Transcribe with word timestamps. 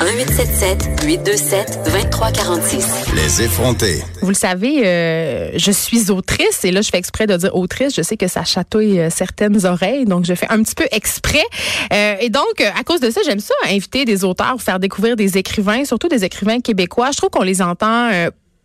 1877 0.00 1.04
827 1.04 1.78
2346. 1.92 3.14
Les 3.14 3.42
effrontés. 3.42 4.02
Vous 4.22 4.28
le 4.28 4.34
savez, 4.34 4.86
euh, 4.86 5.50
je 5.56 5.70
suis 5.70 6.10
autrice 6.10 6.64
et 6.64 6.70
là, 6.70 6.82
je 6.82 6.90
fais 6.90 6.98
exprès 6.98 7.26
de 7.26 7.36
dire 7.36 7.54
autrice. 7.54 7.94
Je 7.96 8.02
sais 8.02 8.16
que 8.16 8.28
ça 8.28 8.44
chatouille 8.44 9.00
euh, 9.00 9.10
certaines 9.10 9.66
oreilles, 9.66 10.04
donc 10.04 10.24
je 10.24 10.34
fais 10.34 10.46
un 10.50 10.62
petit 10.62 10.74
peu 10.74 10.86
exprès. 10.92 11.44
Euh, 11.92 12.14
et 12.20 12.30
donc, 12.30 12.60
à 12.60 12.82
cause 12.84 13.00
de 13.00 13.10
ça, 13.10 13.20
j'aime 13.24 13.40
ça, 13.40 13.54
inviter 13.66 14.04
des 14.04 14.24
auteurs, 14.24 14.60
faire 14.60 14.78
découvrir 14.78 15.16
des 15.16 15.36
écrivains, 15.38 15.84
surtout 15.84 16.08
des 16.08 16.24
écrivains 16.24 16.60
québécois. 16.60 17.10
Je 17.12 17.16
trouve 17.16 17.30
qu'on 17.30 17.42
les 17.42 17.60
entend 17.60 18.10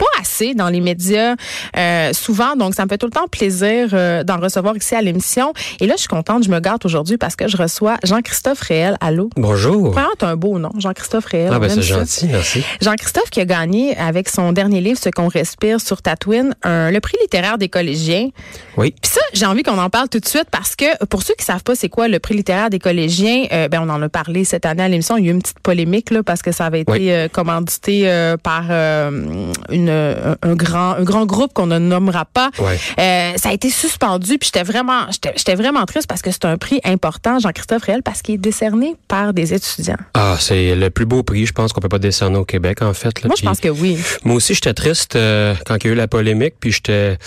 pas 0.04 0.20
assez 0.22 0.54
dans 0.54 0.70
les 0.70 0.82
médias 0.82 1.36
euh, 1.78 2.14
souvent, 2.14 2.56
donc 2.56 2.74
ça 2.76 2.84
me 2.84 2.90
fait 2.90 2.98
tout 2.98 3.06
le 3.06 3.12
temps 3.12 3.28
plaisir 3.30 3.90
euh, 3.94 4.24
d'en 4.24 4.38
recevoir 4.38 4.76
ici 4.76 4.96
à 4.96 5.02
l'émission. 5.02 5.54
Et 5.80 5.88
là, 5.88 5.94
je 5.96 6.02
suis 6.02 6.08
contente, 6.08 6.44
je 6.44 6.50
me 6.50 6.60
gâte 6.60 6.86
aujourd'hui 6.86 7.18
parce 7.18 7.36
que 7.36 7.48
je 7.48 7.58
reçois 7.58 7.98
Jean-Christophe 8.04 8.60
Réel. 8.62 8.98
Allô? 9.00 9.30
Bonjour. 9.36 9.92
Vraiment, 9.92 10.10
un 10.22 10.36
beau 10.36 10.60
nom, 10.60 10.72
Jean-Christophe 10.78 11.26
Réel. 11.26 11.52
Ah 11.54 11.60
ben 11.60 11.70
c'est 11.70 11.82
gentil, 11.82 12.28
merci. 12.28 12.64
Jean-Christophe 12.82 13.30
qui 13.30 13.42
a 13.42 13.46
gagné 13.46 13.98
avec 13.98 14.30
son 14.30 14.52
dernier 14.52 14.82
livre, 14.82 15.00
Ce 15.02 15.10
qu'on 15.10 15.28
respire 15.28 15.80
sur 15.80 16.02
Tatooine, 16.02 16.56
un, 16.64 16.92
le 16.92 17.00
prix 17.00 17.18
littéraire 17.22 17.58
des 17.58 17.70
collégiens. 17.70 18.30
Oui. 18.78 18.94
Puis 19.02 19.12
ça, 19.12 19.22
j'ai 19.34 19.46
envie 19.46 19.64
qu'on 19.64 19.78
en 19.78 19.90
parle 19.90 20.10
tout 20.10 20.20
de 20.20 20.28
suite 20.28 20.48
parce 20.52 20.76
que 20.76 21.06
pour 21.06 21.24
ceux 21.24 21.34
qui 21.36 21.46
savent 21.46 21.64
pas 21.64 21.76
c'est 21.76 21.90
quoi 21.90 22.08
le 22.08 22.20
prix 22.20 22.36
littéraire 22.36 22.70
des 22.70 22.80
collégiens, 22.80 23.46
euh, 23.52 23.68
ben 23.68 23.82
on 23.82 23.90
en 23.90 24.02
a 24.02 24.10
parlé 24.10 24.44
cette 24.44 24.66
année 24.66 24.84
à 24.84 24.88
l'émission. 24.90 25.18
Il 25.18 25.26
y 25.26 25.28
a 25.28 25.32
eu 25.32 25.34
une 25.34 25.42
petite 25.42 25.60
polémique 25.60 26.12
là 26.12 26.24
parce 26.24 26.42
que 26.42 26.52
ça 26.52 26.66
avait 26.66 26.82
été 26.82 27.28
commandité 27.32 28.34
par 28.44 28.72
une 28.72 29.93
un, 30.42 30.56
grand 30.56 30.94
un 30.94 31.04
grand 31.04 31.26
groupe 31.26 31.54
qu'on 31.54 31.68
ne 31.68 31.80
nommera 31.80 32.26
pas. 32.26 32.50
Euh, 32.60 33.32
ça 33.36 33.50
a 33.50 33.54
été 33.54 33.70
suspendu 33.70 34.38
puis 34.38 34.50
j'étais 34.54 34.64
vraiment 34.64 35.06
j'étais 35.36 35.56
vraiment 35.56 35.86
triste 35.86 36.08
parce 36.08 36.22
que 36.22 36.32
c'est 36.32 36.46
un 36.46 36.58
prix 36.58 36.80
important 36.84 37.40
Jean-Christophe 37.40 37.84
Réel 37.84 38.04
parce 38.04 38.22
qu'il 38.22 38.36
est 38.36 38.40
décerné 38.40 38.96
par 39.08 39.34
des 39.34 39.54
étudiants. 39.54 39.98
Ah, 40.14 40.36
c'est 40.40 40.76
le 40.76 40.90
plus 40.90 41.06
beau 41.06 41.24
prix, 41.24 41.46
je 41.46 41.54
pense 41.54 41.74
qu'on 41.74 41.82
peut 41.82 41.90
pas 41.90 42.00
décerner 42.00 42.38
au 42.38 42.46
Québec 42.46 42.82
en 42.82 42.94
fait 42.94 43.24
Moi 43.26 43.36
je 43.38 43.44
pense 43.44 43.60
que 43.60 43.70
oui. 43.70 43.98
Moi 44.24 44.36
aussi 44.36 44.54
j'étais 44.54 44.74
triste 44.74 45.16
euh, 45.16 45.56
quand 45.66 45.76
il 45.84 45.88
y 45.88 45.90
a 45.90 45.94
eu 45.94 45.96
la 45.96 46.08
polémique 46.08 46.56
puis 46.60 46.72
j'étais 46.72 47.18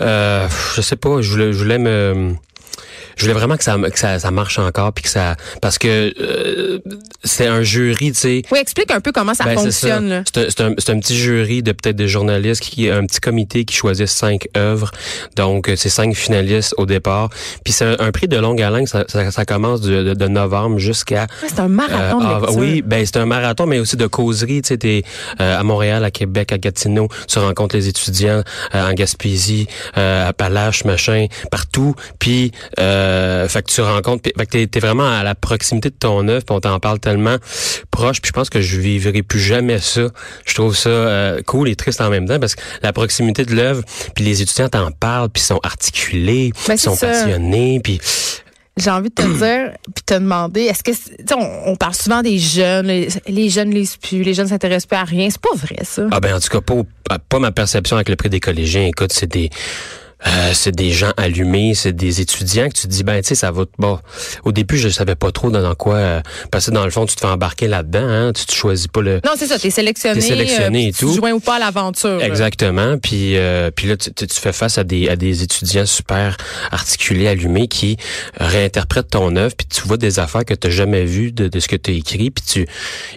euh, 0.00 0.48
je 0.74 0.80
sais 0.80 0.96
pas, 0.96 1.20
je 1.20 1.30
voulais, 1.30 1.52
je 1.52 1.58
voulais 1.58 1.78
me 1.78 2.34
je 3.16 3.22
voulais 3.22 3.34
vraiment 3.34 3.56
que 3.56 3.64
ça, 3.64 3.76
que 3.78 3.98
ça, 3.98 4.18
ça 4.18 4.30
marche 4.30 4.58
encore 4.58 4.92
puis 4.92 5.04
que 5.04 5.10
ça 5.10 5.36
parce 5.60 5.78
que 5.78 6.14
euh, 6.20 6.78
c'est 7.24 7.46
un 7.46 7.62
jury, 7.62 8.12
tu 8.12 8.18
sais. 8.18 8.42
Oui, 8.50 8.58
explique 8.58 8.90
un 8.90 9.00
peu 9.00 9.12
comment 9.12 9.34
ça 9.34 9.44
ben, 9.44 9.54
fonctionne. 9.54 10.24
C'est 10.32 10.60
un, 10.60 10.68
un, 10.68 10.72
un, 10.72 11.00
petit 11.00 11.16
jury 11.16 11.62
de 11.62 11.72
peut-être 11.72 11.96
des 11.96 12.08
journalistes 12.08 12.62
qui 12.62 12.88
un 12.90 13.04
petit 13.06 13.20
comité 13.20 13.64
qui 13.64 13.74
choisit 13.74 14.06
cinq 14.06 14.48
œuvres. 14.56 14.90
Donc 15.36 15.70
c'est 15.76 15.88
cinq 15.88 16.14
finalistes 16.14 16.74
au 16.76 16.86
départ. 16.86 17.30
Puis 17.64 17.72
c'est 17.72 18.00
un, 18.00 18.10
prix 18.12 18.28
de 18.28 18.36
longue 18.36 18.60
haleine, 18.62 18.86
ça, 18.86 19.04
ça, 19.08 19.30
ça 19.30 19.44
commence 19.44 19.80
de, 19.80 20.14
de, 20.14 20.28
novembre 20.28 20.78
jusqu'à. 20.78 21.26
c'est 21.46 21.60
un 21.60 21.68
marathon 21.68 22.20
de 22.20 22.24
euh, 22.24 22.52
Oui, 22.54 22.82
ben 22.82 23.04
c'est 23.04 23.18
un 23.18 23.26
marathon, 23.26 23.66
mais 23.66 23.78
aussi 23.78 23.96
de 23.96 24.06
causerie. 24.06 24.62
Tu 24.62 24.68
sais, 24.68 24.78
t'es 24.78 25.02
euh, 25.40 25.58
à 25.58 25.62
Montréal, 25.62 26.04
à 26.04 26.10
Québec, 26.10 26.52
à 26.52 26.58
Gatineau, 26.58 27.08
tu 27.28 27.38
rencontres 27.38 27.76
les 27.76 27.88
étudiants 27.88 28.42
euh, 28.74 28.90
en 28.90 28.94
Gaspésie, 28.94 29.66
à 29.94 30.32
Palache, 30.32 30.84
machin, 30.84 31.26
partout. 31.50 31.94
Puis 32.18 32.52
fait 32.76 33.62
que 33.62 33.70
tu 33.70 33.80
rencontres, 33.80 34.30
fait 34.36 34.46
que 34.46 34.64
t'es, 34.64 34.68
es 34.74 34.80
vraiment 34.80 35.08
à 35.08 35.22
la 35.22 35.34
proximité 35.34 35.90
de 35.90 35.94
ton 35.94 36.26
œuvre, 36.28 36.44
puis 36.44 36.54
on 36.54 36.60
t'en 36.60 36.78
parle 36.80 37.00
tellement 37.00 37.36
proche. 37.90 38.20
Puis 38.20 38.28
je 38.28 38.32
pense 38.32 38.50
que 38.50 38.60
je 38.60 38.78
vivrai 38.78 39.22
plus 39.22 39.40
jamais 39.40 39.78
ça. 39.78 40.08
Je 40.44 40.54
trouve 40.54 40.76
ça 40.76 40.88
euh, 40.88 41.42
cool 41.46 41.68
et 41.68 41.76
triste 41.76 42.00
en 42.00 42.10
même 42.10 42.26
temps 42.26 42.38
parce 42.38 42.54
que 42.54 42.62
la 42.82 42.92
proximité 42.92 43.44
de 43.44 43.54
l'œuvre, 43.54 43.82
puis 44.14 44.24
les 44.24 44.42
étudiants 44.42 44.68
t'en 44.68 44.90
parlent, 44.90 45.30
puis 45.30 45.42
sont 45.42 45.60
articulés, 45.62 46.52
ben, 46.66 46.76
sont 46.76 46.96
passionnés, 46.96 47.80
puis 47.82 48.00
j'ai 48.76 48.90
envie 48.90 49.08
de 49.08 49.14
te 49.14 49.22
dire, 49.38 49.72
puis 49.94 50.04
te 50.04 50.14
demander, 50.14 50.62
est-ce 50.62 50.82
que, 50.82 50.92
on, 51.34 51.72
on, 51.72 51.76
parle 51.76 51.94
souvent 51.94 52.22
des 52.22 52.38
jeunes, 52.38 52.86
les, 52.86 53.48
jeunes 53.48 53.70
lisent 53.70 53.96
plus, 53.96 54.22
les 54.22 54.34
jeunes 54.34 54.48
s'intéressent 54.48 54.86
plus 54.86 54.96
à 54.96 55.04
rien. 55.04 55.30
C'est 55.30 55.40
pas 55.40 55.54
vrai, 55.54 55.78
ça. 55.82 56.06
Ah 56.10 56.20
ben, 56.20 56.34
en 56.34 56.40
tout 56.40 56.48
cas, 56.48 56.60
pas, 56.60 57.18
pas 57.18 57.38
ma 57.38 57.52
perception 57.52 57.96
avec 57.96 58.08
le 58.08 58.16
prix 58.16 58.28
des 58.28 58.40
collégiens. 58.40 58.86
Écoute, 58.86 59.12
c'est 59.12 59.30
des, 59.30 59.50
euh, 60.26 60.50
c'est 60.54 60.74
des 60.74 60.90
gens 60.90 61.12
allumés, 61.16 61.74
c'est 61.74 61.92
des 61.92 62.20
étudiants 62.20 62.68
que 62.68 62.74
tu 62.74 62.82
te 62.82 62.88
dis 62.88 63.04
ben 63.04 63.20
tu 63.20 63.28
sais 63.28 63.34
ça 63.34 63.50
va 63.50 63.64
bon 63.78 63.98
au 64.44 64.52
début 64.52 64.76
je 64.76 64.88
savais 64.88 65.14
pas 65.14 65.30
trop 65.30 65.50
dans 65.50 65.74
quoi 65.74 65.94
euh, 65.96 66.20
parce 66.50 66.66
que 66.66 66.70
dans 66.72 66.84
le 66.84 66.90
fond 66.90 67.06
tu 67.06 67.14
te 67.14 67.20
fais 67.20 67.26
embarquer 67.26 67.68
là-dedans 67.68 68.06
hein, 68.06 68.32
tu 68.32 68.44
te 68.44 68.52
choisis 68.52 68.88
pas 68.88 69.02
le 69.02 69.20
Non, 69.24 69.32
c'est 69.36 69.46
ça, 69.46 69.58
tu 69.58 69.68
es 69.68 69.70
sélectionné, 69.70 70.18
es 70.18 70.20
sélectionné 70.20 70.86
euh, 70.86 70.88
et 70.88 70.92
tout. 70.92 71.10
Tu 71.10 71.16
joins 71.16 71.32
ou 71.32 71.40
pas 71.40 71.56
à 71.56 71.58
l'aventure. 71.58 72.20
Exactement, 72.22 72.98
puis 72.98 73.36
puis 73.76 73.88
là 73.88 73.96
tu, 73.96 74.12
tu, 74.12 74.40
fais 74.40 74.52
face 74.52 74.78
à 74.78 74.84
des 74.84 75.08
à 75.08 75.16
des 75.16 75.42
étudiants 75.42 75.86
super 75.86 76.36
articulés, 76.72 77.28
allumés 77.28 77.68
qui 77.68 77.96
réinterprètent 78.40 79.10
ton 79.10 79.34
œuvre 79.36 79.54
puis 79.56 79.66
tu 79.66 79.82
vois 79.82 79.96
des 79.96 80.18
affaires 80.18 80.44
que 80.44 80.54
tu 80.54 80.70
jamais 80.70 81.04
vues 81.04 81.30
de, 81.30 81.46
de 81.46 81.60
ce 81.60 81.68
que 81.68 81.76
tu 81.76 81.92
as 81.92 81.94
écrit 81.94 82.30
puis 82.30 82.44
tu 82.44 82.66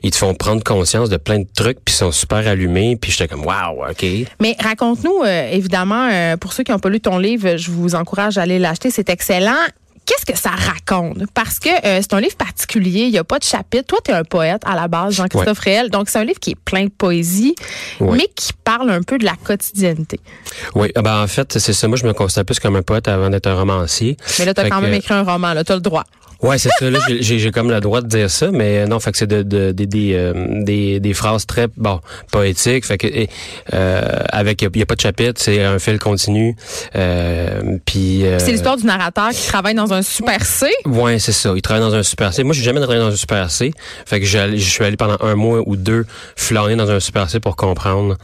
ils 0.03 0.11
te 0.11 0.17
font 0.17 0.35
prendre 0.35 0.63
conscience 0.63 1.09
de 1.09 1.17
plein 1.17 1.39
de 1.39 1.47
trucs 1.55 1.79
puis 1.83 1.95
sont 1.95 2.11
super 2.11 2.47
allumés 2.47 2.97
puis 2.97 3.11
j'étais 3.11 3.27
comme 3.27 3.45
waouh, 3.45 3.89
OK. 3.89 4.05
Mais 4.39 4.55
raconte-nous 4.59 5.25
évidemment 5.25 6.37
pour 6.37 6.53
ceux 6.53 6.63
qui 6.63 6.71
ont 6.71 6.79
pas 6.79 6.89
lu 6.89 6.98
ton 6.99 7.17
livre, 7.17 7.57
je 7.57 7.71
vous 7.71 7.95
encourage 7.95 8.37
à 8.37 8.43
aller 8.43 8.59
l'acheter, 8.59 8.91
c'est 8.91 9.09
excellent 9.09 9.55
qu'est-ce 10.09 10.25
que 10.25 10.37
ça 10.37 10.49
raconte? 10.49 11.23
Parce 11.33 11.59
que 11.59 11.69
euh, 11.69 11.99
c'est 12.01 12.13
un 12.13 12.19
livre 12.19 12.35
particulier, 12.35 13.01
il 13.01 13.11
n'y 13.11 13.17
a 13.17 13.23
pas 13.23 13.37
de 13.37 13.43
chapitre. 13.43 13.85
Toi, 13.85 13.99
tu 14.03 14.11
es 14.11 14.13
un 14.13 14.23
poète 14.23 14.61
à 14.65 14.75
la 14.75 14.87
base, 14.87 15.13
Jean-Christophe 15.15 15.59
Réel. 15.59 15.89
Donc, 15.89 16.09
c'est 16.09 16.17
un 16.17 16.23
livre 16.23 16.39
qui 16.39 16.51
est 16.51 16.59
plein 16.59 16.85
de 16.85 16.89
poésie, 16.89 17.55
mais 17.99 18.27
qui 18.35 18.53
parle 18.53 18.89
un 18.89 19.03
peu 19.03 19.17
de 19.17 19.25
la 19.25 19.35
quotidienneté. 19.35 20.19
Oui, 20.75 20.91
ah 20.95 21.01
ben, 21.01 21.23
en 21.23 21.27
fait, 21.27 21.59
c'est 21.59 21.73
ça. 21.73 21.87
Moi, 21.87 21.97
je 21.97 22.07
me 22.07 22.13
considère 22.13 22.45
plus 22.45 22.59
comme 22.59 22.75
un 22.75 22.81
poète 22.81 23.07
avant 23.07 23.29
d'être 23.29 23.47
un 23.47 23.55
romancier. 23.55 24.17
Mais 24.39 24.45
là, 24.45 24.53
tu 24.53 24.61
as 24.61 24.69
quand 24.69 24.81
même 24.81 24.93
écrit 24.93 25.13
un 25.13 25.23
roman, 25.23 25.53
là, 25.53 25.63
tu 25.63 25.71
as 25.71 25.75
le 25.75 25.81
droit. 25.81 26.05
Ouais, 26.41 26.57
c'est 26.57 26.69
ça. 26.79 26.89
Là, 26.89 26.99
j'ai 27.19 27.51
comme 27.51 27.69
le 27.69 27.79
droit 27.81 28.01
de 28.01 28.07
dire 28.07 28.29
ça, 28.29 28.49
mais 28.51 28.85
non, 28.87 28.99
fait 28.99 29.11
que 29.11 29.17
c'est 29.17 29.27
de, 29.27 29.43
de, 29.43 29.71
des, 29.71 30.13
euh, 30.13 30.63
des, 30.63 30.99
des 31.01 31.13
phrases 31.13 31.45
très 31.45 31.67
bon 31.75 31.99
poétiques. 32.31 32.85
Fait 32.85 32.97
que 32.97 33.07
euh, 33.73 34.19
avec 34.31 34.61
il 34.61 34.77
y, 34.77 34.81
a 34.81 34.85
pas 34.85 34.95
de 34.95 35.01
chapitre, 35.01 35.41
c'est 35.41 35.63
un 35.63 35.79
fil 35.79 35.99
continu. 35.99 36.55
Euh, 36.95 37.77
puis 37.85 38.25
euh, 38.25 38.39
c'est 38.39 38.51
l'histoire 38.51 38.77
du 38.77 38.85
narrateur 38.85 39.29
qui 39.31 39.47
travaille 39.47 39.75
dans 39.75 39.91
un 39.91 40.01
super 40.01 40.45
C. 40.45 40.67
Ouais, 40.85 41.19
c'est 41.19 41.33
ça. 41.33 41.51
Il 41.55 41.61
travaille 41.61 41.83
dans 41.83 41.95
un 41.95 42.03
super 42.03 42.33
C. 42.33 42.43
Moi, 42.43 42.53
j'ai 42.53 42.63
jamais 42.63 42.79
travaillé 42.79 43.01
dans 43.01 43.11
un 43.11 43.17
super 43.17 43.51
C. 43.51 43.73
Fait 44.05 44.21
que 44.21 44.25
je 44.25 44.55
suis 44.57 44.83
allé 44.83 44.95
pendant 44.95 45.17
un 45.19 45.35
mois 45.35 45.61
ou 45.65 45.75
deux 45.75 46.05
flâner 46.37 46.77
dans 46.77 46.89
un 46.89 47.01
super 47.01 47.29
C 47.29 47.41
pour 47.41 47.57
comprendre. 47.57 48.17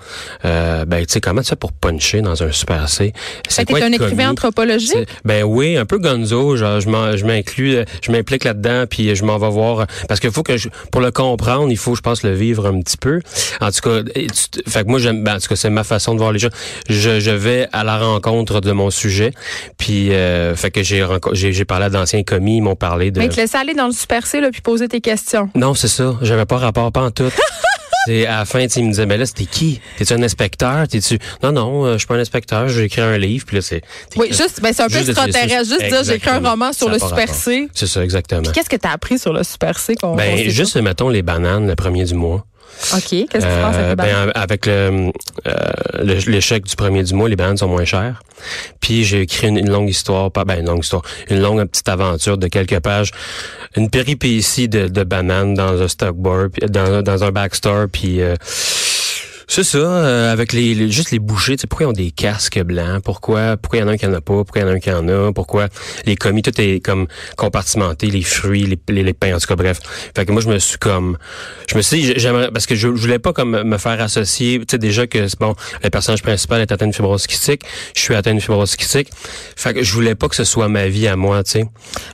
Euh, 0.45 0.85
ben, 0.85 1.05
tu 1.05 1.13
sais, 1.13 1.21
comment 1.21 1.41
tu 1.41 1.49
fais 1.49 1.55
pour 1.57 1.73
puncher 1.73 2.21
dans 2.21 2.41
un 2.43 2.51
super 2.51 2.87
C? 2.87 3.11
C'est 3.49 3.65
quoi 3.65 3.83
un 3.83 3.91
écrivain 3.91 4.29
anthropologique 4.31 5.07
Ben 5.25 5.43
oui, 5.43 5.75
un 5.75 5.85
peu 5.85 5.97
Gonzo. 5.97 6.55
Genre, 6.55 6.79
je 6.79 7.25
m'inclus 7.25 7.79
je 8.05 8.11
m'implique 8.11 8.43
là-dedans, 8.43 8.85
puis 8.89 9.15
je 9.15 9.23
m'en 9.23 9.37
vais 9.37 9.49
voir. 9.49 9.87
Parce 10.07 10.19
qu'il 10.19 10.31
faut 10.31 10.43
que 10.43 10.57
je, 10.57 10.69
pour 10.91 11.01
le 11.01 11.11
comprendre, 11.11 11.71
il 11.71 11.77
faut, 11.77 11.95
je 11.95 12.01
pense, 12.01 12.23
le 12.23 12.33
vivre 12.33 12.67
un 12.67 12.79
petit 12.81 12.97
peu. 12.97 13.21
En 13.61 13.71
tout 13.71 13.81
cas, 13.81 14.01
fait 14.67 14.83
que 14.83 14.89
moi, 14.89 14.99
j'aime, 14.99 15.23
ben, 15.23 15.35
en 15.35 15.39
tout 15.39 15.47
cas, 15.47 15.55
c'est 15.55 15.69
ma 15.69 15.83
façon 15.83 16.13
de 16.13 16.19
voir 16.19 16.31
les 16.31 16.39
gens. 16.39 16.49
Je, 16.89 17.19
je 17.19 17.31
vais 17.31 17.67
à 17.71 17.83
la 17.83 17.97
rencontre 17.97 18.61
de 18.61 18.71
mon 18.71 18.89
sujet, 18.89 19.31
puis 19.77 20.13
euh, 20.13 20.55
fait 20.55 20.71
que 20.71 20.83
j'ai 20.83 21.05
j'ai 21.33 21.65
parlé 21.65 21.85
à 21.85 21.89
d'anciens 21.89 22.23
commis, 22.23 22.57
ils 22.57 22.61
m'ont 22.61 22.75
parlé 22.75 23.11
de. 23.11 23.19
Mais 23.19 23.29
te 23.29 23.37
laisser 23.37 23.57
aller 23.57 23.73
dans 23.73 23.87
le 23.87 23.93
Super 23.93 24.25
C 24.27 24.39
là, 24.39 24.49
puis 24.51 24.61
poser 24.61 24.87
tes 24.87 25.01
questions. 25.01 25.49
Non, 25.55 25.73
c'est 25.73 25.87
ça. 25.87 26.15
J'avais 26.21 26.45
pas 26.45 26.57
rapport, 26.57 26.91
pas 26.91 27.01
en 27.01 27.11
tout. 27.11 27.23
C'est 28.05 28.25
à 28.25 28.39
la 28.39 28.45
fin, 28.45 28.59
il 28.59 28.83
me 28.85 28.89
disait, 28.91 29.05
mais 29.05 29.17
là, 29.17 29.25
c'était 29.25 29.45
qui? 29.45 29.79
T'es-tu 29.97 30.13
un 30.13 30.21
inspecteur? 30.21 30.87
T'es-tu? 30.87 31.19
Non, 31.43 31.51
non, 31.51 31.85
euh, 31.85 31.93
je 31.93 31.99
suis 31.99 32.07
pas 32.07 32.15
un 32.15 32.19
inspecteur, 32.19 32.67
j'ai 32.67 32.83
écrit 32.83 33.01
un 33.01 33.17
livre, 33.17 33.45
puis 33.45 33.57
là, 33.57 33.61
c'est. 33.61 33.81
Oui, 34.15 34.27
juste, 34.29 34.61
ben, 34.61 34.73
c'est 34.73 34.83
un 34.83 34.87
peu 34.87 34.97
extraterrestre. 34.97 35.69
Juste 35.69 35.85
dire, 35.85 36.03
j'ai 36.03 36.15
écrit 36.15 36.29
un 36.29 36.49
roman 36.49 36.73
sur 36.73 36.89
le 36.89 36.99
Super 36.99 37.33
C. 37.33 37.67
C'est 37.73 37.87
ça, 37.87 38.03
exactement. 38.03 38.51
Qu'est-ce 38.51 38.69
que 38.69 38.75
t'as 38.75 38.91
appris 38.91 39.19
sur 39.19 39.33
le 39.33 39.43
Super 39.43 39.79
C? 39.79 39.95
Ben, 40.15 40.49
juste, 40.49 40.75
mettons, 40.77 41.09
les 41.09 41.21
bananes 41.21 41.67
le 41.67 41.75
premier 41.75 42.05
du 42.05 42.13
mois. 42.13 42.45
OK. 42.93 42.99
Qu'est-ce 42.99 43.25
qui 43.25 43.41
se 43.41 43.61
passe 43.61 43.75
avec 43.77 43.89
les 43.89 43.95
ben, 43.95 44.31
avec 44.35 44.65
le, 44.65 45.11
euh, 45.47 46.21
l'échec 46.27 46.65
du 46.65 46.75
premier 46.75 47.03
du 47.03 47.13
mois, 47.13 47.29
les 47.29 47.35
bananes 47.35 47.57
sont 47.57 47.67
moins 47.67 47.85
chères. 47.85 48.21
Puis 48.81 49.03
j'ai 49.03 49.21
écrit 49.21 49.47
une, 49.47 49.69
longue 49.69 49.89
histoire, 49.89 50.31
pas 50.31 50.45
ben 50.45 50.59
une 50.59 50.67
longue 50.67 50.83
histoire, 50.83 51.03
une 51.29 51.39
longue 51.39 51.63
petite 51.65 51.89
aventure 51.89 52.37
de 52.37 52.47
quelques 52.47 52.79
pages, 52.79 53.11
une 53.75 53.89
péripétie 53.89 54.67
de, 54.67 54.87
de 54.87 55.03
bananes 55.03 55.53
dans 55.53 55.81
un 55.81 55.87
stock 55.87 56.15
bar, 56.17 56.47
dans, 56.69 57.01
dans 57.01 57.23
un 57.23 57.31
backstore, 57.31 57.87
puis 57.91 58.21
euh, 58.21 58.35
c'est 59.47 59.63
ça, 59.63 59.77
euh, 59.77 60.31
avec 60.31 60.53
les, 60.53 60.89
juste 60.89 61.11
les 61.11 61.19
bouchers, 61.19 61.55
tu 61.55 61.61
sais, 61.61 61.67
pourquoi 61.67 61.85
ils 61.85 61.89
ont 61.89 61.93
des 61.93 62.11
casques 62.11 62.61
blancs? 62.61 63.01
Pourquoi 63.03 63.57
pourquoi 63.57 63.79
il 63.79 63.81
y 63.81 63.85
en 63.85 63.87
a 63.87 63.91
un 63.91 63.97
qui 63.97 64.05
en 64.05 64.13
a 64.13 64.21
pas? 64.21 64.43
Pourquoi 64.43 64.61
il 64.61 64.65
y 64.65 64.67
en 64.67 64.71
a 64.71 64.73
un 64.73 64.79
qui 64.79 64.91
en 64.91 65.07
a? 65.07 65.31
Pourquoi 65.33 65.67
les 66.05 66.15
commis, 66.15 66.41
tout 66.41 66.59
est 66.59 66.79
comme 66.83 67.07
compartimenté, 67.35 68.07
les 68.07 68.23
fruits, 68.23 68.65
les, 68.65 69.03
les, 69.03 69.13
pains, 69.13 69.35
en 69.35 69.39
tout 69.39 69.47
cas, 69.47 69.55
bref. 69.55 69.79
Fait 70.15 70.25
que 70.25 70.31
moi, 70.31 70.41
je 70.41 70.49
me 70.49 70.59
suis 70.59 70.77
comme... 70.77 71.17
Je 71.69 71.75
me 71.75 71.81
suis 71.81 72.01
dit, 72.01 72.13
j'aimerais... 72.17 72.49
Parce 72.51 72.65
que 72.65 72.75
je, 72.75 72.87
voulais 72.87 73.19
pas 73.19 73.33
comme 73.33 73.63
me 73.63 73.77
faire 73.77 74.01
associer, 74.01 74.59
tu 74.59 74.65
sais, 74.71 74.77
déjà 74.77 75.07
que, 75.07 75.27
bon, 75.39 75.55
le 75.83 75.89
personnage 75.89 76.23
principal 76.23 76.61
est 76.61 76.71
atteint 76.71 76.87
de 76.87 76.95
fibrose 76.95 77.27
kytique, 77.27 77.61
je 77.95 78.01
suis 78.01 78.15
atteint 78.15 78.33
de 78.33 78.39
fibrose 78.39 78.75
kytique. 78.75 79.09
Fait 79.55 79.73
que 79.73 79.83
je 79.83 79.93
voulais 79.93 80.15
pas 80.15 80.27
que 80.27 80.35
ce 80.35 80.43
soit 80.43 80.69
ma 80.69 80.87
vie 80.87 81.07
à 81.07 81.15
moi, 81.15 81.43
tu 81.43 81.51
sais. 81.51 81.65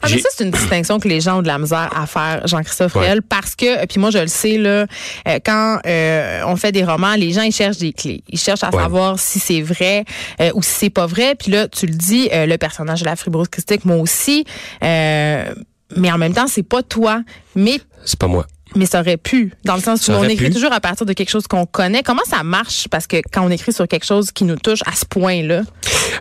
Ah, 0.01 0.07
mais 0.09 0.19
ça, 0.19 0.29
c'est 0.35 0.43
une 0.43 0.51
distinction 0.51 0.99
que 0.99 1.07
les 1.07 1.21
gens 1.21 1.39
ont 1.39 1.41
de 1.41 1.47
la 1.47 1.57
misère 1.57 1.89
à 1.95 2.05
faire, 2.07 2.47
Jean-Christophe 2.47 2.93
Réel, 2.93 3.21
parce 3.21 3.55
que, 3.55 3.85
puis 3.85 3.99
moi, 3.99 4.09
je 4.11 4.19
le 4.19 4.27
sais, 4.27 4.57
là, 4.57 4.85
euh, 5.27 5.39
quand 5.45 5.79
euh, 5.85 6.41
on 6.45 6.55
fait 6.55 6.71
des 6.71 6.83
romans, 6.83 7.15
les 7.21 7.31
gens 7.31 7.43
ils 7.43 7.51
cherchent 7.53 7.77
des 7.77 7.93
clés. 7.93 8.23
Ils 8.27 8.39
cherchent 8.39 8.63
à 8.63 8.69
Ouais. 8.75 8.81
savoir 8.83 9.19
si 9.19 9.39
c'est 9.39 9.61
vrai 9.61 10.03
euh, 10.41 10.51
ou 10.55 10.61
si 10.63 10.71
c'est 10.71 10.89
pas 10.89 11.05
vrai. 11.05 11.35
Puis 11.35 11.51
là, 11.51 11.67
tu 11.67 11.85
le 11.85 11.93
dis, 11.93 12.29
euh, 12.33 12.45
le 12.45 12.57
personnage 12.57 12.99
de 13.01 13.05
la 13.05 13.15
fibrose 13.15 13.47
kystique, 13.47 13.85
moi 13.85 13.97
aussi. 13.97 14.43
Euh, 14.83 15.53
mais 15.95 16.11
en 16.11 16.17
même 16.17 16.33
temps, 16.33 16.47
c'est 16.47 16.63
pas 16.63 16.83
toi. 16.83 17.21
Mais 17.55 17.79
C'est 18.05 18.17
pas 18.19 18.27
moi. 18.27 18.45
mais 18.75 18.85
ça 18.85 19.01
aurait 19.01 19.17
pu, 19.17 19.53
dans 19.65 19.75
le 19.75 19.81
sens 19.81 20.07
où 20.07 20.11
on 20.11 20.23
écrit 20.23 20.45
pu. 20.47 20.53
toujours 20.53 20.71
à 20.71 20.79
partir 20.79 21.05
de 21.05 21.11
quelque 21.13 21.29
chose 21.29 21.45
qu'on 21.47 21.65
connaît. 21.65 22.03
Comment 22.03 22.23
ça 22.25 22.43
marche? 22.43 22.87
Parce 22.89 23.05
que 23.07 23.17
quand 23.31 23.45
on 23.45 23.49
écrit 23.51 23.73
sur 23.73 23.87
quelque 23.87 24.05
chose 24.05 24.31
qui 24.31 24.45
nous 24.45 24.55
touche 24.55 24.79
à 24.85 24.93
ce 24.95 25.05
point-là, 25.05 25.63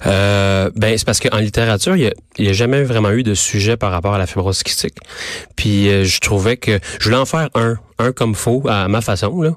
Euh, 0.06 0.70
ben 0.76 0.96
c'est 0.96 1.04
parce 1.04 1.20
qu'en 1.20 1.38
littérature, 1.38 1.96
il 1.96 2.12
y 2.38 2.48
a, 2.48 2.52
jamais 2.52 2.82
vraiment 2.82 3.10
eu 3.10 3.22
de 3.22 3.34
sujet 3.34 3.76
par 3.76 3.90
rapport 3.92 4.14
à 4.14 4.18
la 4.18 4.26
fibrose 4.26 4.62
kystique. 4.62 4.94
Puis 5.56 5.88
euh, 5.88 6.04
je 6.04 6.18
trouvais 6.20 6.56
que 6.56 6.78
je 6.98 7.04
voulais 7.04 7.16
en 7.16 7.26
faire 7.26 7.48
un, 7.54 7.76
un 8.00 8.12
comme 8.12 8.34
faux 8.34 8.62
à 8.68 8.88
ma 8.88 9.00
façon 9.00 9.40
là. 9.42 9.52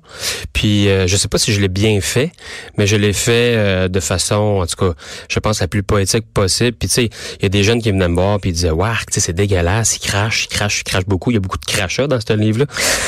Puis 0.53 0.89
euh, 0.89 1.07
je 1.07 1.15
sais 1.17 1.27
pas 1.27 1.37
si 1.37 1.53
je 1.53 1.61
l'ai 1.61 1.67
bien 1.67 1.99
fait, 2.01 2.31
mais 2.77 2.85
je 2.87 2.95
l'ai 2.95 3.13
fait 3.13 3.55
euh, 3.55 3.87
de 3.87 3.99
façon, 3.99 4.59
en 4.61 4.65
tout 4.67 4.75
cas, 4.75 4.93
je 5.29 5.39
pense 5.39 5.59
la 5.61 5.67
plus 5.67 5.83
poétique 5.83 6.25
possible. 6.33 6.73
Puis 6.77 6.87
tu 6.89 6.93
sais, 6.95 7.05
il 7.39 7.43
y 7.43 7.45
a 7.45 7.49
des 7.49 7.63
jeunes 7.63 7.81
qui 7.81 7.91
venaient 7.91 8.07
me 8.07 8.15
voir 8.15 8.39
puis 8.39 8.51
ils 8.51 8.53
disaient, 8.53 8.69
waouh, 8.71 8.93
tu 9.07 9.13
sais, 9.13 9.19
c'est 9.19 9.33
dégueulasse, 9.33 9.95
il 9.97 9.99
crache, 9.99 10.45
il 10.45 10.53
crache, 10.55 10.79
il 10.81 10.83
crache 10.83 11.05
beaucoup. 11.05 11.31
Il 11.31 11.35
y 11.35 11.37
a 11.37 11.39
beaucoup 11.39 11.57
de 11.57 11.65
crachats 11.65 12.07
dans 12.07 12.19
ce 12.19 12.33
livre-là, 12.33 12.65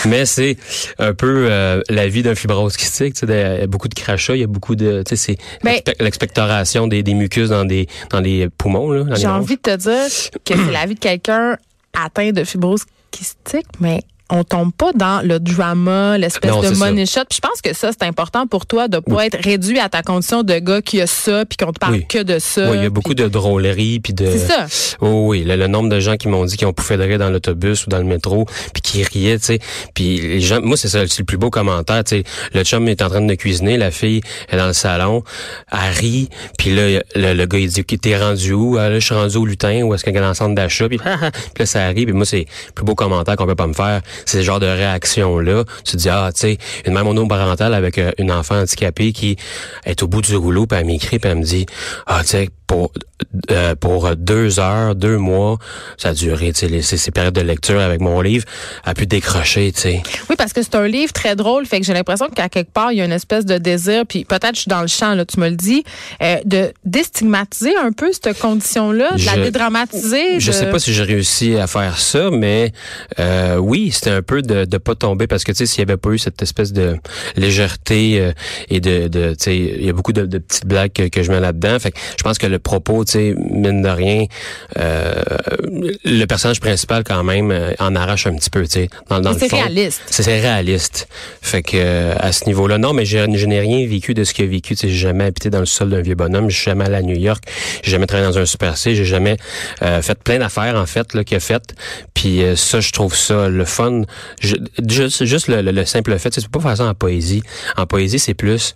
mais 0.07 0.25
c'est 0.25 0.57
un 0.99 1.13
peu 1.13 1.47
euh, 1.49 1.81
la 1.89 2.07
vie 2.07 2.23
d'un 2.23 2.35
fibrose 2.35 2.77
kystique. 2.77 3.13
Tu 3.15 3.27
sais, 3.27 3.55
il 3.55 3.59
y 3.59 3.63
a 3.63 3.67
beaucoup 3.67 3.87
de 3.87 3.93
crachats, 3.95 4.35
il 4.35 4.41
y 4.41 4.43
a 4.43 4.47
beaucoup 4.47 4.75
de, 4.75 5.03
tu 5.05 5.15
sais, 5.15 5.33
c'est 5.33 5.37
Ben- 5.63 5.73
l'expe- 5.75 6.01
l'expectoration 6.01 6.87
des, 6.87 7.03
des 7.03 7.13
mucus 7.13 7.49
dans 7.49 7.65
des 7.65 7.87
dans 8.09 8.19
les 8.21 8.49
poumons 8.49 8.85
j'ai 9.15 9.27
envie 9.27 9.55
de 9.55 9.61
te 9.61 9.75
dire 9.75 10.31
que 10.45 10.53
c'est 10.55 10.71
la 10.71 10.85
vie 10.85 10.95
de 10.95 10.99
quelqu'un 10.99 11.57
atteint 11.93 12.31
de 12.31 12.43
fibrose 12.43 12.83
kystique, 13.11 13.65
mais 13.79 14.01
on 14.29 14.43
tombe 14.43 14.73
pas 14.73 14.91
dans 14.93 15.21
le 15.25 15.39
drama, 15.39 16.17
l'espèce 16.17 16.51
de 16.61 16.73
ça. 16.73 16.85
money 16.85 17.05
shot. 17.05 17.21
Puis 17.29 17.37
je 17.43 17.47
pense 17.47 17.61
que 17.61 17.73
ça, 17.73 17.91
c'est 17.91 18.05
important 18.07 18.47
pour 18.47 18.65
toi 18.65 18.87
de 18.87 18.99
pas 18.99 19.25
être 19.27 19.37
réduit 19.43 19.79
à 19.79 19.87
ta 19.89 20.01
condition 20.01 20.41
de 20.43 20.55
gars 20.59 20.81
qui 20.81 20.99
a 21.01 21.07
ça, 21.07 21.45
puis 21.45 21.57
qu'on 21.57 21.71
te 21.71 21.79
parle 21.79 21.93
Oui. 21.93 22.05
que 22.07 22.23
de 22.23 22.39
ça. 22.39 22.69
Oui, 22.71 22.77
il 22.77 22.83
y 22.83 22.85
a 22.85 22.89
beaucoup 22.89 23.09
puis- 23.13 23.23
de 23.23 23.27
drôleries 23.27 23.99
puis 23.99 24.13
de. 24.13 24.25
C'est 24.25 24.39
ça. 24.39 24.65
Oh 25.01 25.25
oui, 25.29 25.43
le, 25.43 25.55
le 25.55 25.67
nombre 25.67 25.89
de 25.89 25.99
gens 25.99 26.17
qui 26.17 26.27
m'ont 26.27 26.45
dit 26.45 26.57
qu'ils 26.57 26.67
ont 26.67 26.73
pouffé 26.73 26.97
de 26.97 27.03
rire 27.03 27.19
dans 27.19 27.29
l'autobus 27.29 27.85
ou 27.85 27.89
dans 27.89 27.97
le 27.99 28.03
métro, 28.03 28.45
puis 28.73 28.81
qui 28.81 29.03
riaient, 29.03 29.37
tu 29.39 29.45
sais. 29.45 29.59
Puis 29.93 30.19
les 30.19 30.41
gens, 30.41 30.59
moi 30.61 30.75
c'est 30.77 30.87
ça, 30.89 31.05
c'est 31.07 31.19
le 31.19 31.25
plus 31.25 31.37
beau 31.37 31.49
commentaire, 31.49 32.03
tu 32.03 32.17
sais. 32.17 32.23
Le 32.53 32.63
chum 32.63 32.87
est 32.87 33.01
en 33.01 33.09
train 33.09 33.21
de 33.21 33.35
cuisiner, 33.35 33.77
la 33.77 33.91
fille 33.91 34.21
est 34.49 34.57
dans 34.57 34.67
le 34.67 34.73
salon, 34.73 35.23
elle 35.71 35.93
rit, 35.99 36.29
puis 36.57 36.73
là 36.75 37.01
le, 37.15 37.33
le 37.33 37.45
gars 37.45 37.59
il 37.59 37.69
dit 37.69 37.83
t'es 37.85 38.17
rendu 38.17 38.53
où? 38.53 38.77
Ah, 38.77 38.89
Là, 38.89 38.99
je 38.99 39.05
suis 39.05 39.15
rendu 39.15 39.37
au 39.37 39.45
lutin 39.45 39.83
ou 39.83 39.93
est-ce 39.93 40.03
qu'il 40.03 40.13
y 40.13 40.17
a 40.17 40.27
un 40.27 40.33
centre 40.33 40.55
d'achat 40.55 40.87
puis, 40.87 40.97
puis 40.97 41.05
là 41.59 41.65
ça 41.65 41.83
arrive, 41.85 42.05
puis 42.05 42.13
moi 42.13 42.25
c'est 42.25 42.45
le 42.67 42.71
plus 42.73 42.85
beau 42.85 42.95
commentaire 42.95 43.35
qu'on 43.35 43.45
peut 43.45 43.55
pas 43.55 43.67
me 43.67 43.73
faire, 43.73 44.01
c'est 44.25 44.39
ce 44.39 44.43
genre 44.43 44.59
de 44.59 44.67
réaction 44.67 45.39
là. 45.39 45.63
Tu 45.83 45.97
dis 45.97 46.09
ah, 46.09 46.31
tu 46.33 46.41
sais, 46.41 46.57
une 46.85 46.93
mère 46.93 47.05
monoparentale 47.05 47.73
avec 47.73 47.97
euh, 47.97 48.11
une 48.17 48.31
enfant 48.31 48.55
handicapée 48.59 49.13
qui 49.13 49.37
est 49.85 50.03
au 50.03 50.07
bout 50.07 50.21
du 50.21 50.35
rouleau, 50.35 50.65
puis 50.65 50.79
elle 50.79 50.85
m'écrit, 50.85 51.19
elle 51.23 51.35
me 51.37 51.43
dit 51.43 51.65
ah, 52.07 52.21
tu 52.21 52.29
sais 52.29 52.49
pour 52.75 52.91
euh, 53.51 53.75
pour 53.75 54.15
deux 54.15 54.59
heures, 54.59 54.95
deux 54.95 55.17
mois, 55.17 55.57
ça 55.97 56.09
a 56.09 56.13
duré, 56.13 56.51
tu 56.53 56.67
sais, 56.67 56.81
ces, 56.81 56.97
ces 56.97 57.11
périodes 57.11 57.33
de 57.33 57.41
lecture 57.41 57.79
avec 57.79 58.01
mon 58.01 58.21
livre, 58.21 58.45
a 58.83 58.93
pu 58.93 59.05
décrocher, 59.07 59.71
tu 59.71 59.81
sais. 59.81 60.03
Oui, 60.29 60.35
parce 60.37 60.51
que 60.53 60.61
c'est 60.61 60.75
un 60.75 60.87
livre 60.87 61.13
très 61.13 61.35
drôle, 61.35 61.65
fait 61.65 61.79
que 61.79 61.85
j'ai 61.85 61.93
l'impression 61.93 62.27
qu'à 62.29 62.49
quelque 62.49 62.71
part, 62.71 62.91
il 62.91 62.97
y 62.97 63.01
a 63.01 63.05
une 63.05 63.11
espèce 63.11 63.45
de 63.45 63.57
désir, 63.57 64.03
puis 64.07 64.25
peut-être 64.25 64.55
je 64.55 64.61
suis 64.61 64.69
dans 64.69 64.81
le 64.81 64.87
champ, 64.87 65.15
là, 65.15 65.25
tu 65.25 65.39
me 65.39 65.49
le 65.49 65.55
dis, 65.55 65.83
euh, 66.21 66.37
de 66.45 66.73
déstigmatiser 66.85 67.75
un 67.77 67.91
peu 67.91 68.11
cette 68.11 68.37
condition-là, 68.39 69.11
de 69.15 69.25
la 69.25 69.37
dédramatiser. 69.43 70.39
Je 70.39 70.47
de- 70.51 70.55
sais 70.55 70.69
pas 70.69 70.79
si 70.79 70.93
j'ai 70.93 71.03
réussi 71.03 71.55
à 71.57 71.67
faire 71.67 71.97
ça, 71.99 72.29
mais 72.31 72.73
euh, 73.19 73.57
oui, 73.57 73.91
c'était 73.91 74.11
un 74.11 74.21
peu 74.21 74.41
de 74.41 74.65
de 74.65 74.77
pas 74.77 74.95
tomber 74.95 75.27
parce 75.27 75.43
que 75.43 75.51
tu 75.51 75.59
sais 75.59 75.65
s'il 75.65 75.79
y 75.79 75.83
avait 75.83 75.97
pas 75.97 76.09
eu 76.11 76.17
cette 76.17 76.41
espèce 76.41 76.73
de 76.73 76.97
légèreté 77.35 78.31
et 78.69 78.79
de 78.79 79.07
de 79.07 79.29
tu 79.31 79.43
sais 79.43 79.57
il 79.57 79.85
y 79.85 79.89
a 79.89 79.93
beaucoup 79.93 80.13
de, 80.13 80.25
de 80.25 80.37
petites 80.39 80.65
blagues 80.65 80.91
que, 80.93 81.07
que 81.07 81.23
je 81.23 81.31
mets 81.31 81.39
là-dedans. 81.39 81.77
Fait 81.79 81.91
que 81.91 81.97
je 82.17 82.23
pense 82.23 82.37
que 82.37 82.47
le 82.47 82.59
propos, 82.65 83.05
tu 83.05 83.11
sais 83.13 83.35
mine 83.37 83.81
de 83.81 83.87
rien, 83.89 84.25
euh, 84.77 85.13
le 86.03 86.25
personnage 86.25 86.59
principal 86.59 87.03
quand 87.03 87.23
même 87.23 87.51
euh, 87.51 87.71
en 87.79 87.95
arrache 87.95 88.27
un 88.27 88.33
petit 88.35 88.49
peu, 88.49 88.63
tu 88.63 88.71
sais 88.71 88.89
dans, 89.09 89.19
dans 89.21 89.31
le 89.31 89.39
c'est 89.39 89.47
réaliste. 89.55 90.01
C'est 90.07 90.23
c'est 90.23 90.39
réaliste. 90.41 91.07
Fait 91.41 91.61
que 91.61 91.77
euh, 91.77 92.15
à 92.19 92.31
ce 92.31 92.45
niveau-là, 92.45 92.77
non, 92.77 92.93
mais 92.93 93.05
je, 93.05 93.17
je 93.35 93.45
n'ai 93.45 93.59
rien 93.59 93.87
vécu 93.87 94.13
de 94.13 94.23
ce 94.23 94.33
qu'il 94.33 94.45
a 94.45 94.47
vécu. 94.47 94.75
Tu 94.75 94.81
sais, 94.81 94.89
j'ai 94.89 94.97
jamais 94.97 95.25
habité 95.25 95.49
dans 95.49 95.59
le 95.59 95.65
sol 95.65 95.89
d'un 95.89 96.01
vieux 96.01 96.15
bonhomme. 96.15 96.49
Je 96.49 96.55
suis 96.55 96.65
jamais 96.65 96.85
allé 96.85 96.95
à 96.95 97.01
New 97.01 97.15
York. 97.17 97.43
J'ai 97.83 97.91
jamais 97.91 98.07
travaillé 98.07 98.27
dans 98.29 98.37
un 98.39 98.45
super 98.45 98.77
C. 98.77 98.95
J'ai 98.95 99.05
jamais 99.05 99.37
euh, 99.83 100.01
fait 100.01 100.17
plein 100.17 100.39
d'affaires 100.39 100.75
en 100.75 100.85
fait 100.85 101.13
là 101.13 101.23
qu'il 101.23 101.37
a 101.37 101.39
fait. 101.39 101.63
Puis 102.13 102.43
euh, 102.43 102.55
ça, 102.55 102.79
je 102.79 102.91
trouve 102.91 103.15
ça 103.15 103.47
le 103.49 103.65
fun. 103.65 104.01
Je- 104.41 104.55
juste, 104.89 105.23
juste 105.25 105.47
le, 105.47 105.61
le- 105.61 105.71
le 105.71 105.85
simple 105.85 106.17
fait, 106.17 106.29
tu 106.31 106.41
sais, 106.41 106.47
peux 106.47 106.59
pas 106.59 106.69
faire 106.69 106.77
ça 106.77 106.85
en 106.85 106.93
poésie. 106.93 107.43
En 107.77 107.85
poésie, 107.85 108.19
c'est 108.19 108.33
plus 108.33 108.73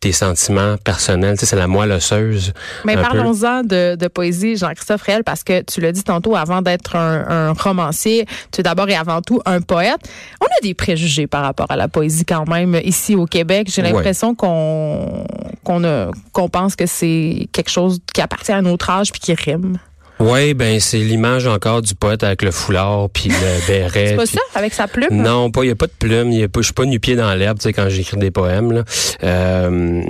tes 0.00 0.12
sentiments 0.12 0.76
personnels. 0.76 1.34
Tu 1.36 1.40
sais, 1.40 1.46
c'est 1.46 1.56
la 1.56 1.66
moelle 1.66 1.92
osseuse. 1.92 2.52
Mais. 2.96 3.29
Parlons-en 3.34 3.62
de, 3.62 3.96
de 3.96 4.08
poésie, 4.08 4.56
Jean-Christophe 4.56 5.02
Réel, 5.02 5.24
parce 5.24 5.44
que 5.44 5.62
tu 5.62 5.80
l'as 5.80 5.92
dit 5.92 6.02
tantôt, 6.02 6.36
avant 6.36 6.62
d'être 6.62 6.96
un, 6.96 7.24
un 7.28 7.52
romancier, 7.52 8.26
tu 8.52 8.60
es 8.60 8.62
d'abord 8.62 8.88
et 8.88 8.94
avant 8.96 9.20
tout 9.22 9.40
un 9.46 9.60
poète. 9.60 10.00
On 10.40 10.46
a 10.46 10.60
des 10.62 10.74
préjugés 10.74 11.26
par 11.26 11.42
rapport 11.42 11.66
à 11.70 11.76
la 11.76 11.88
poésie 11.88 12.24
quand 12.24 12.48
même 12.48 12.78
ici 12.84 13.14
au 13.14 13.26
Québec. 13.26 13.68
J'ai 13.70 13.82
Ouais. 13.82 13.92
l'impression 13.92 14.34
qu'on 14.34 15.24
qu'on 15.64 16.48
pense 16.48 16.76
que 16.76 16.86
c'est 16.86 17.48
quelque 17.52 17.70
chose 17.70 18.00
qui 18.12 18.20
appartient 18.20 18.52
à 18.52 18.60
notre 18.62 18.90
âge 18.90 19.12
puis 19.12 19.20
qui 19.20 19.34
rime. 19.34 19.78
Oui, 20.20 20.54
ben 20.54 20.78
c'est 20.80 20.98
l'image 20.98 21.46
encore 21.46 21.82
du 21.82 21.94
poète 21.94 22.22
avec 22.22 22.42
le 22.42 22.50
foulard 22.50 23.08
puis 23.10 23.30
le 23.30 23.66
béret. 23.66 24.08
C'est 24.08 24.16
pas 24.16 24.26
ça, 24.26 24.40
avec 24.54 24.74
sa 24.74 24.86
plume? 24.86 25.08
Non, 25.10 25.50
pas. 25.50 25.64
Il 25.64 25.68
y 25.68 25.70
a 25.70 25.74
pas 25.76 25.86
de 25.86 25.92
plume. 25.98 26.30
Y 26.32 26.44
a 26.44 26.48
pas. 26.48 26.60
Je 26.60 26.66
suis 26.66 26.74
pas 26.74 26.84
nu-pied 26.84 27.16
dans 27.16 27.34
l'herbe, 27.34 27.58
tu 27.58 27.64
sais, 27.64 27.72
quand 27.72 27.88
j'écris 27.88 28.18
des 28.18 28.30
poèmes. 28.30 28.72
Là. 28.72 28.84
Euh, 29.24 30.02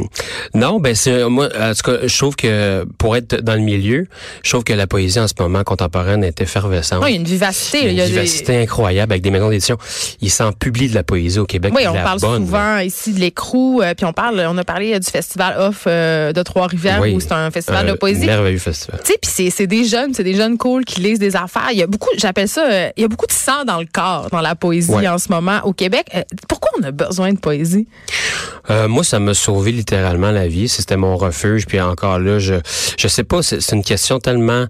non, 0.55 0.81
ben 0.81 0.95
c'est 0.95 1.25
moi. 1.29 1.49
En 1.59 1.73
tout 1.75 1.83
cas, 1.91 1.99
je 2.07 2.19
trouve 2.19 2.35
que 2.37 2.85
pour 2.99 3.17
être 3.17 3.41
dans 3.43 3.55
le 3.55 3.61
milieu, 3.61 4.07
je 4.43 4.51
trouve 4.51 4.65
que 4.65 4.73
la 4.73 4.87
poésie 4.87 5.21
en 5.21 5.29
ce 5.29 5.35
moment 5.39 5.63
contemporaine 5.65 6.25
est 6.25 6.41
effervescente. 6.41 7.01
Non, 7.01 7.07
il 7.07 7.13
y 7.13 7.17
a 7.17 7.21
une 7.21 7.25
vivacité. 7.25 7.79
Il 7.85 7.85
y 7.85 7.87
a 7.87 7.91
une 7.91 7.95
il 7.95 7.99
y 7.99 8.03
a 8.03 8.07
des- 8.07 8.13
vivacité 8.13 8.57
incroyable 8.63 9.13
avec 9.13 9.23
des 9.23 9.31
maisons 9.31 9.49
d'édition. 9.51 9.79
Ils 10.21 10.31
s'en 10.31 10.53
publient 10.53 10.89
de 10.91 10.95
la 10.95 11.05
poésie 11.05 11.39
au 11.39 11.47
Québec. 11.47 11.73
Oui, 11.75 11.87
on 11.89 11.95
la 11.95 12.03
parle 12.03 12.21
bonne, 12.21 12.41
là. 12.43 12.47
souvent 12.47 12.79
ici 12.79 13.13
de 13.13 13.21
l'écrou, 13.21 13.81
euh, 13.83 13.95
puis 13.95 14.05
on 14.07 14.13
parle, 14.13 14.45
on 14.49 14.59
a 14.59 14.65
parlé 14.65 14.95
euh, 14.95 14.99
du 14.99 15.09
festival 15.11 15.55
off 15.59 15.85
euh, 15.87 16.33
de 16.33 16.43
Trois-Rivières 16.43 17.01
Oui. 17.01 17.13
où 17.15 17.21
c'est 17.21 17.33
un 17.33 17.51
festival 17.51 17.89
Un 17.89 17.93
de 17.93 17.97
poésie. 17.97 18.27
Merveilleux 18.27 18.59
festival. 18.59 19.01
Tu 19.05 19.13
sais, 19.13 19.19
puis 19.23 19.51
c'est, 19.51 19.67
des 19.67 19.85
jeunes, 20.01 20.15
c'est 20.15 20.25
des 20.25 20.35
jeunes 20.35 20.57
cool 20.59 20.85
qui 20.85 21.01
lisent 21.01 21.19
des 21.19 21.37
affaires. 21.37 21.69
Il 21.73 21.79
y 21.79 21.83
a 21.83 21.87
beaucoup, 21.87 22.09
j'appelle 22.17 22.49
ça, 22.49 22.67
euh, 22.71 22.89
il 22.97 23.03
y 23.03 23.05
a 23.05 23.09
beaucoup 23.09 23.27
de 23.27 23.33
sang 23.33 23.65
dans 23.67 23.79
le 23.79 23.87
corps 23.93 24.29
dans 24.31 24.41
la 24.41 24.55
poésie 24.55 24.91
Ouais. 24.91 25.09
en 25.09 25.19
ce 25.19 25.31
moment 25.31 25.61
au 25.65 25.73
Québec. 25.73 26.07
Euh, 26.15 26.23
pourquoi 26.49 26.71
on 26.81 26.83
a 26.85 26.91
besoin 26.91 27.33
de 27.33 27.39
poésie? 27.39 27.87
Euh, 28.71 28.89
moi, 28.89 29.05
ça 29.05 29.19
m'a 29.19 29.35
sauvé 29.35 29.73
littéralement 29.73 30.31
la 30.31 30.47
vie. 30.47 30.69
C'était 30.69 30.97
mon 30.97 31.17
refuge. 31.17 31.67
Puis 31.67 31.81
encore 31.81 32.19
là, 32.19 32.39
je 32.39 32.55
je 32.99 33.09
sais 33.09 33.25
pas. 33.25 33.43
C'est 33.43 33.73
une 33.73 33.83
question 33.83 34.19
tellement. 34.19 34.67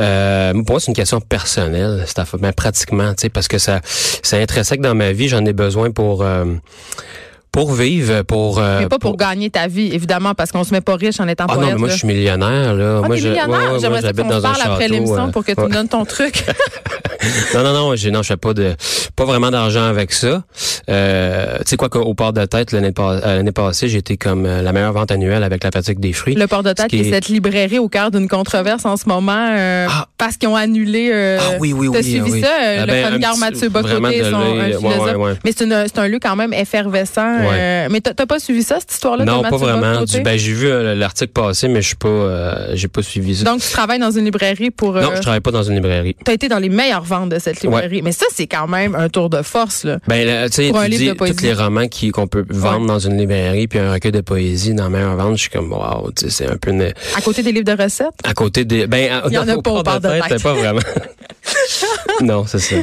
Euh, 0.00 0.52
pour 0.52 0.70
moi, 0.72 0.80
c'est 0.80 0.88
une 0.88 0.94
question 0.96 1.20
personnelle. 1.20 2.04
C'est 2.06 2.18
affaire- 2.18 2.40
ben, 2.40 2.52
pratiquement, 2.52 3.10
tu 3.14 3.22
sais, 3.22 3.28
parce 3.28 3.48
que 3.48 3.58
ça 3.58 3.80
c'est 4.22 4.40
intrinsèque 4.42 4.80
dans 4.80 4.94
ma 4.94 5.12
vie. 5.12 5.28
J'en 5.28 5.44
ai 5.44 5.52
besoin 5.52 5.90
pour 5.90 6.22
euh, 6.22 6.44
pour 7.52 7.72
vivre, 7.74 8.22
pour. 8.22 8.58
euh, 8.58 8.80
Mais 8.80 8.88
pas 8.88 8.98
pour, 8.98 9.16
gagner 9.16 9.50
ta 9.50 9.66
vie, 9.68 9.90
évidemment, 9.92 10.32
parce 10.34 10.50
qu'on 10.50 10.64
se 10.64 10.72
met 10.72 10.80
pas 10.80 10.96
riche 10.96 11.20
en 11.20 11.28
étant 11.28 11.44
Ah 11.48 11.54
poète. 11.54 11.60
non, 11.68 11.72
mais 11.74 11.78
moi 11.78 11.88
là. 11.88 11.92
je 11.94 11.98
suis 11.98 12.08
millionnaire 12.08 12.74
là. 12.74 13.00
Ah, 13.04 13.06
moi, 13.06 13.16
je, 13.16 13.28
millionnaire? 13.28 13.48
ouais, 13.68 13.72
ouais, 13.74 13.78
J'aimerais 13.80 14.12
qu'on 14.14 14.28
dans 14.28 14.40
parle 14.40 14.62
après 14.64 14.88
l'émission 14.88 15.28
euh, 15.28 15.30
pour 15.30 15.44
que 15.44 15.52
tu 15.52 15.60
ouais. 15.60 15.68
me 15.68 15.72
donnes 15.72 15.88
ton 15.88 16.04
truc. 16.04 16.44
Non, 17.54 17.62
non, 17.62 17.72
non, 17.72 17.94
j'ai 17.94 18.10
non, 18.10 18.22
je 18.22 18.28
fais 18.28 18.36
pas 18.36 18.52
de 18.52 18.74
pas 19.14 19.24
vraiment 19.24 19.52
d'argent 19.52 19.84
avec 19.84 20.12
ça. 20.12 20.42
Euh, 20.90 21.58
tu 21.58 21.62
sais 21.66 21.76
quoi 21.76 21.88
qu'au 21.88 22.12
port 22.14 22.32
de 22.32 22.44
tête 22.46 22.72
l'année 22.72 22.90
pas- 22.90 23.12
euh, 23.12 23.36
l'année 23.36 23.52
passée, 23.52 23.94
été 23.94 24.16
comme 24.16 24.44
euh, 24.44 24.60
la 24.60 24.72
meilleure 24.72 24.92
vente 24.92 25.12
annuelle 25.12 25.44
avec 25.44 25.62
la 25.62 25.70
pratique 25.70 26.00
des 26.00 26.12
fruits. 26.12 26.34
Le 26.34 26.48
port 26.48 26.64
de 26.64 26.72
tête, 26.72 26.88
qui 26.88 26.96
est 26.96 27.06
est- 27.06 27.10
cette 27.12 27.28
librairie 27.28 27.78
au 27.78 27.88
cœur 27.88 28.10
d'une 28.10 28.26
controverse 28.26 28.84
en 28.86 28.96
ce 28.96 29.08
moment, 29.08 29.50
euh, 29.56 29.86
Ah. 29.88 30.08
parce 30.18 30.36
qu'ils 30.36 30.48
ont 30.48 30.56
annulé. 30.56 31.10
Euh, 31.12 31.38
Ah 31.40 31.56
oui, 31.60 31.72
oui, 31.72 31.88
T'as 31.92 31.98
oui, 31.98 32.04
suivi 32.04 32.30
oui. 32.32 32.40
ça, 32.40 32.48
Ah 32.58 32.86
le 32.86 33.18
ben, 33.20 33.36
Mathieu 33.38 33.68
Bocoté, 33.68 34.24
son. 34.28 35.36
Mais 35.44 35.52
c'est 35.56 35.98
un 35.98 36.08
lieu 36.08 36.18
quand 36.20 36.34
même 36.34 36.52
effervescent. 36.52 37.41
Ouais. 37.48 37.56
euh, 37.58 37.88
mais 37.90 38.00
t'as 38.00 38.14
t'as 38.14 38.26
pas 38.26 38.38
suivi 38.38 38.62
ça, 38.62 38.78
cette 38.80 38.92
histoire-là? 38.92 39.24
Non, 39.24 39.42
pas 39.42 39.56
vraiment. 39.56 40.02
Du, 40.04 40.20
ben, 40.22 40.38
j'ai 40.38 40.52
vu 40.52 40.66
euh, 40.68 40.94
l'article 40.94 41.32
passer, 41.32 41.68
mais 41.68 41.82
je 41.82 41.88
suis 41.88 41.96
pas, 41.96 42.08
euh, 42.08 42.70
j'ai 42.74 42.88
pas 42.88 43.02
suivi 43.02 43.36
ça. 43.36 43.44
Donc, 43.44 43.60
tu 43.60 43.70
travailles 43.70 43.98
dans 43.98 44.10
une 44.10 44.24
librairie 44.24 44.70
pour. 44.70 44.94
non, 44.94 45.10
je 45.14 45.20
travaille 45.20 45.40
pas 45.40 45.50
dans 45.50 45.62
une 45.62 45.74
librairie. 45.74 46.16
tu 46.24 46.30
as 46.30 46.34
été 46.34 46.48
dans 46.48 46.58
les 46.58 46.68
meilleures 46.68 47.04
ventes 47.04 47.30
de 47.30 47.38
cette 47.38 47.62
librairie. 47.62 48.02
Mais 48.02 48.12
ça, 48.12 48.26
c'est 48.34 48.46
quand 48.46 48.66
même 48.68 48.94
un 48.94 49.08
tour 49.08 49.30
de 49.30 49.42
force. 49.42 49.84
Là. 49.84 49.98
Ben, 50.08 50.26
là, 50.26 50.48
tu 50.48 50.56
sais, 50.56 50.70
tous 51.16 51.42
les 51.42 51.52
romans 51.54 51.88
qui 51.88 52.10
qu'on 52.10 52.26
peut 52.26 52.44
vendre 52.48 52.82
Ouais. 52.82 52.86
dans 52.86 52.98
une 52.98 53.18
librairie, 53.18 53.68
puis 53.68 53.78
un 53.78 53.92
recueil 53.92 54.12
de 54.12 54.20
poésie 54.20 54.74
dans 54.74 54.84
la 54.84 54.88
meilleure 54.90 55.16
vente, 55.16 55.36
je 55.36 55.42
suis 55.42 55.50
comme, 55.50 55.74
tu 56.16 56.24
sais, 56.24 56.30
c'est 56.30 56.50
un 56.50 56.56
peu 56.56 56.70
une- 56.70 56.92
À 57.16 57.20
côté 57.22 57.42
des 57.42 57.52
livres 57.52 57.64
de 57.76 57.82
recettes? 57.82 58.08
à 58.24 58.34
côté 58.34 58.64
des, 58.64 58.86
ben, 58.86 59.22
Il 59.26 59.32
y 59.32 59.38
en 59.38 59.48
a 59.48 59.60
pas 59.60 59.98
de 59.98 60.28
tête, 60.28 60.42
pas 60.42 60.52
vraiment. 60.54 60.80
non, 62.20 62.44
c'est 62.46 62.58
ça. 62.58 62.76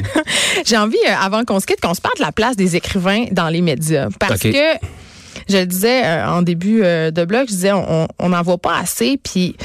J'ai 0.66 0.76
envie, 0.76 0.98
avant 1.20 1.44
qu'on 1.44 1.60
se 1.60 1.66
quitte, 1.66 1.80
qu'on 1.80 1.94
se 1.94 2.00
parle 2.00 2.16
de 2.18 2.22
la 2.22 2.32
place 2.32 2.56
des 2.56 2.76
écrivains 2.76 3.24
dans 3.30 3.48
les 3.48 3.62
médias. 3.62 4.08
Parce. 4.18 4.40
Que 4.52 4.86
je 5.48 5.58
le 5.58 5.66
disais 5.66 6.04
euh, 6.04 6.28
en 6.28 6.42
début 6.42 6.82
euh, 6.82 7.10
de 7.10 7.24
blog, 7.24 7.46
je 7.48 7.54
disais 7.54 7.72
on 7.72 8.28
n'en 8.28 8.42
voit 8.42 8.58
pas 8.58 8.78
assez, 8.78 9.18
puis 9.22 9.56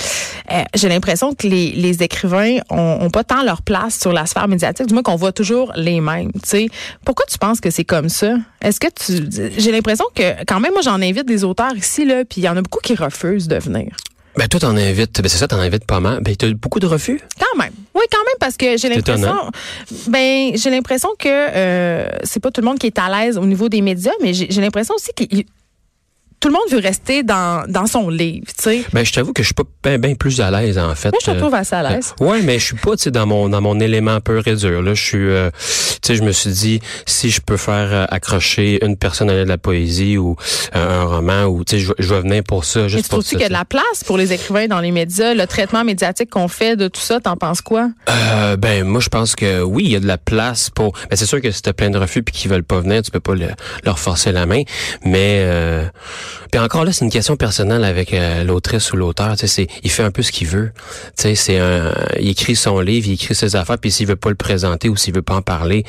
euh, 0.51 0.63
j'ai 0.73 0.89
l'impression 0.89 1.33
que 1.33 1.47
les, 1.47 1.71
les 1.71 2.03
écrivains 2.03 2.57
ont, 2.69 2.97
ont, 3.01 3.09
pas 3.09 3.23
tant 3.23 3.43
leur 3.43 3.61
place 3.61 3.99
sur 3.99 4.13
la 4.13 4.25
sphère 4.25 4.47
médiatique, 4.47 4.87
du 4.87 4.93
moins 4.93 5.03
qu'on 5.03 5.15
voit 5.15 5.31
toujours 5.31 5.71
les 5.75 6.01
mêmes. 6.01 6.31
sais. 6.43 6.67
Pourquoi 7.03 7.25
tu 7.27 7.37
penses 7.37 7.59
que 7.59 7.69
c'est 7.69 7.83
comme 7.83 8.09
ça? 8.09 8.35
Est-ce 8.61 8.79
que 8.79 8.87
tu... 8.87 9.51
J'ai 9.57 9.71
l'impression 9.71 10.05
que 10.13 10.43
quand 10.45 10.59
même, 10.59 10.73
moi 10.73 10.81
j'en 10.81 11.01
invite 11.01 11.25
des 11.25 11.43
auteurs 11.43 11.75
ici, 11.75 12.05
là, 12.05 12.25
puis 12.25 12.41
il 12.41 12.43
y 12.43 12.49
en 12.49 12.57
a 12.57 12.61
beaucoup 12.61 12.79
qui 12.81 12.95
refusent 12.95 13.47
de 13.47 13.57
venir. 13.57 13.95
Ben 14.37 14.47
toi 14.47 14.59
t'en 14.59 14.75
invites, 14.75 15.21
ben 15.21 15.29
c'est 15.29 15.37
ça, 15.37 15.47
t'en 15.47 15.59
invites 15.59 15.85
pas 15.85 15.99
mal. 15.99 16.21
Ben 16.21 16.35
t'as 16.35 16.51
beaucoup 16.51 16.79
de 16.79 16.87
refus? 16.87 17.21
Quand 17.39 17.57
même, 17.57 17.71
oui, 17.93 18.03
quand 18.11 18.23
même 18.25 18.35
parce 18.39 18.57
que 18.57 18.77
j'ai 18.77 18.89
l'impression, 18.89 19.51
ben 20.07 20.51
j'ai 20.55 20.69
l'impression 20.69 21.09
que 21.17 21.29
euh, 21.29 22.09
c'est 22.23 22.41
pas 22.41 22.51
tout 22.51 22.61
le 22.61 22.67
monde 22.67 22.77
qui 22.77 22.87
est 22.87 22.99
à 22.99 23.09
l'aise 23.09 23.37
au 23.37 23.45
niveau 23.45 23.69
des 23.69 23.81
médias, 23.81 24.11
mais 24.21 24.33
j'ai 24.33 24.61
l'impression 24.61 24.95
aussi 24.95 25.11
qu'il 25.15 25.45
tout 26.39 26.49
le 26.49 26.53
monde 26.53 26.69
veut 26.71 26.79
rester 26.79 27.23
dans, 27.23 27.65
dans 27.67 27.87
son 27.87 28.09
livre, 28.09 28.45
tu 28.47 28.63
sais. 28.63 28.85
Ben, 28.93 29.03
je 29.03 29.13
t'avoue 29.13 29.33
que 29.33 29.41
je 29.41 29.47
suis 29.47 29.55
pas 29.55 29.97
bien 29.97 30.15
plus 30.15 30.41
à 30.41 30.51
l'aise, 30.51 30.77
en 30.77 30.93
fait. 30.95 31.09
Moi, 31.09 31.19
je 31.25 31.31
te 31.31 31.37
trouve 31.37 31.53
assez 31.55 31.75
à 31.75 31.85
euh, 31.85 31.89
l'aise. 31.89 32.13
ouais, 32.19 32.41
mais 32.43 32.59
je 32.59 32.65
suis 32.65 32.75
pas, 32.75 32.95
tu 32.95 33.03
sais, 33.03 33.11
dans 33.11 33.25
mon, 33.25 33.49
dans 33.49 33.61
mon 33.61 33.79
élément 33.79 34.19
peu 34.21 34.39
réduire. 34.39 34.81
Là, 34.81 34.93
je 34.93 35.03
suis, 35.03 35.17
euh, 35.17 35.49
tu 35.51 35.99
sais, 36.03 36.15
je 36.15 36.23
me 36.23 36.31
suis 36.31 36.51
dit, 36.51 36.79
si 37.05 37.31
je 37.31 37.41
peux 37.41 37.57
faire 37.57 37.91
euh, 37.91 38.05
accrocher 38.09 38.83
une 38.85 38.97
personne 38.97 39.29
à 39.29 39.33
de 39.33 39.49
la 39.49 39.57
poésie 39.57 40.17
ou 40.17 40.35
un 40.73 41.03
roman, 41.05 41.45
ou, 41.45 41.63
tu 41.63 41.79
sais, 41.79 41.93
je, 41.97 42.13
vais 42.13 42.21
venir 42.21 42.43
pour 42.43 42.65
ça, 42.65 42.87
juste 42.87 42.95
mais 42.95 43.01
tu 43.01 43.09
trouves 43.09 43.23
qu'il 43.23 43.39
y 43.39 43.43
a 43.43 43.47
de 43.47 43.53
la 43.53 43.65
place 43.65 44.03
pour 44.05 44.17
les 44.17 44.33
écrivains 44.33 44.67
dans 44.67 44.79
les 44.79 44.91
médias? 44.91 45.33
Le 45.33 45.47
traitement 45.47 45.83
médiatique 45.83 46.29
qu'on 46.29 46.47
fait 46.47 46.75
de 46.75 46.87
tout 46.87 47.01
ça, 47.01 47.19
t'en 47.19 47.37
penses 47.37 47.61
quoi? 47.61 47.89
Euh, 48.09 48.55
ben, 48.55 48.83
moi, 48.83 49.01
je 49.01 49.09
pense 49.09 49.35
que 49.35 49.61
oui, 49.61 49.83
il 49.85 49.91
y 49.91 49.95
a 49.95 49.99
de 49.99 50.07
la 50.07 50.17
place 50.17 50.69
pour, 50.69 50.93
ben, 51.09 51.15
c'est 51.15 51.25
sûr 51.25 51.41
que 51.41 51.51
si 51.51 51.61
t'as 51.61 51.73
plein 51.73 51.89
de 51.89 51.97
refus 51.97 52.23
puis 52.23 52.33
qu'ils 52.33 52.51
veulent 52.51 52.63
pas 52.63 52.79
venir, 52.79 53.01
tu 53.01 53.11
peux 53.11 53.19
pas 53.19 53.33
leur 53.83 53.99
forcer 53.99 54.31
la 54.31 54.45
main, 54.45 54.61
mais, 55.03 55.39
euh, 55.45 55.85
puis 56.51 56.59
encore 56.59 56.85
là, 56.85 56.91
c'est 56.91 57.05
une 57.05 57.11
question 57.11 57.35
personnelle 57.35 57.83
avec 57.83 58.13
euh, 58.13 58.43
l'autrice 58.43 58.91
ou 58.93 58.97
l'auteur. 58.97 59.35
C'est, 59.37 59.67
il 59.83 59.91
fait 59.91 60.03
un 60.03 60.11
peu 60.11 60.21
ce 60.21 60.31
qu'il 60.31 60.47
veut. 60.47 60.71
C'est 61.15 61.57
un, 61.57 61.93
il 62.19 62.29
écrit 62.29 62.55
son 62.55 62.79
livre, 62.79 63.07
il 63.07 63.13
écrit 63.13 63.35
ses 63.35 63.55
affaires, 63.55 63.77
puis 63.77 63.91
s'il 63.91 64.07
veut 64.07 64.15
pas 64.15 64.29
le 64.29 64.35
présenter 64.35 64.89
ou 64.89 64.95
s'il 64.95 65.13
veut 65.13 65.21
pas 65.21 65.35
en 65.35 65.41
parler 65.41 65.83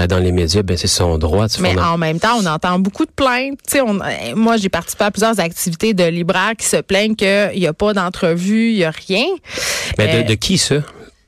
euh, 0.00 0.06
dans 0.06 0.18
les 0.18 0.32
médias, 0.32 0.62
ben 0.62 0.76
c'est 0.76 0.86
son 0.86 1.18
droit. 1.18 1.46
Mais 1.60 1.78
en 1.78 1.98
même 1.98 2.20
temps, 2.20 2.38
on 2.38 2.46
entend 2.46 2.78
beaucoup 2.78 3.06
de 3.06 3.10
plaintes. 3.10 3.58
On, 3.74 3.98
moi, 4.34 4.56
j'ai 4.56 4.68
participé 4.68 5.04
à 5.04 5.10
plusieurs 5.10 5.38
activités 5.40 5.94
de 5.94 6.04
libraires 6.04 6.54
qui 6.58 6.66
se 6.66 6.76
plaignent 6.76 7.16
qu'il 7.16 7.52
n'y 7.56 7.66
a 7.66 7.72
pas 7.72 7.92
d'entrevue, 7.92 8.70
il 8.70 8.76
y 8.76 8.84
a 8.84 8.90
rien. 8.90 9.26
Mais 9.98 10.08
de, 10.08 10.18
euh, 10.18 10.22
de 10.22 10.34
qui 10.34 10.58
ça? 10.58 10.76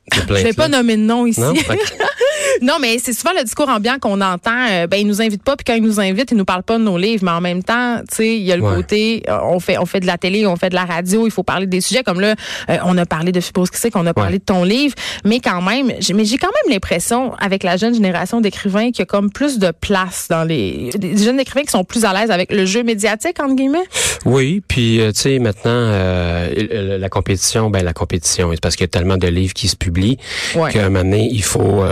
Je 0.13 0.33
vais 0.33 0.53
pas 0.53 0.67
nommer 0.67 0.97
de 0.97 1.01
nom 1.01 1.25
ici. 1.25 1.39
Non, 1.39 1.53
mais 2.79 2.97
c'est 2.99 3.13
souvent 3.13 3.33
le 3.37 3.43
discours 3.43 3.69
ambiant 3.69 3.97
qu'on 3.99 4.21
entend. 4.21 4.67
Euh, 4.69 4.87
ben, 4.87 4.97
ils 4.97 5.07
nous 5.07 5.21
invitent 5.21 5.43
pas, 5.43 5.55
puis 5.55 5.65
quand 5.65 5.73
ils 5.73 5.83
nous 5.83 5.99
invitent, 5.99 6.31
ils 6.31 6.37
nous 6.37 6.45
parlent 6.45 6.63
pas 6.63 6.77
de 6.77 6.83
nos 6.83 6.97
livres. 6.97 7.23
Mais 7.23 7.31
en 7.31 7.41
même 7.41 7.63
temps, 7.63 7.99
tu 8.09 8.15
sais, 8.15 8.37
il 8.37 8.43
y 8.43 8.51
a 8.51 8.55
le 8.55 8.61
côté, 8.61 9.23
euh, 9.29 9.37
on 9.43 9.59
fait, 9.59 9.77
on 9.77 9.85
fait 9.85 9.99
de 9.99 10.05
la 10.05 10.17
télé, 10.17 10.45
on 10.45 10.55
fait 10.55 10.69
de 10.69 10.75
la 10.75 10.85
radio, 10.85 11.25
il 11.25 11.31
faut 11.31 11.43
parler 11.43 11.67
des 11.67 11.81
sujets. 11.81 12.03
Comme 12.03 12.19
là, 12.19 12.35
euh, 12.69 12.77
on 12.85 12.97
a 12.97 13.05
parlé 13.05 13.31
de 13.31 13.39
Fibrose 13.39 13.69
qui 13.69 13.89
qu'on 13.89 14.05
a 14.05 14.13
parlé 14.13 14.39
de 14.39 14.43
ton 14.43 14.63
livre. 14.63 14.95
Mais 15.23 15.39
quand 15.39 15.61
même, 15.61 15.87
mais 15.87 16.25
j'ai 16.25 16.37
quand 16.37 16.47
même 16.47 16.73
l'impression, 16.73 17.33
avec 17.35 17.63
la 17.63 17.77
jeune 17.77 17.93
génération 17.93 18.41
d'écrivains, 18.41 18.87
qu'il 18.87 18.99
y 18.99 19.01
a 19.03 19.05
comme 19.05 19.31
plus 19.31 19.59
de 19.59 19.71
place 19.71 20.27
dans 20.29 20.43
les, 20.43 20.89
des 20.95 21.17
jeunes 21.17 21.39
écrivains 21.39 21.63
qui 21.63 21.71
sont 21.71 21.83
plus 21.83 22.05
à 22.05 22.13
l'aise 22.13 22.31
avec 22.31 22.51
le 22.51 22.65
jeu 22.65 22.83
médiatique, 22.83 23.39
entre 23.39 23.55
guillemets. 23.55 23.85
Oui, 24.25 24.61
puis, 24.67 24.99
tu 25.13 25.21
sais, 25.21 25.39
maintenant, 25.39 25.91
la 25.91 27.09
compétition, 27.09 27.69
ben, 27.69 27.83
la 27.83 27.93
compétition, 27.93 28.49
c'est 28.51 28.61
parce 28.61 28.75
qu'il 28.75 28.83
y 28.83 28.89
a 28.89 28.89
tellement 28.89 29.17
de 29.17 29.27
livres 29.27 29.53
qui 29.53 29.67
se 29.67 29.75
publient 29.75 30.17
qu'à 30.53 30.85
un 30.85 30.89
moment 30.89 31.03
donné, 31.03 31.29
il 31.31 31.43
faut, 31.43 31.83